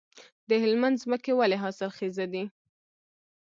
د 0.49 0.51
هلمند 0.63 1.01
ځمکې 1.03 1.31
ولې 1.39 1.57
حاصلخیزه 1.63 2.25
دي؟ 2.33 2.43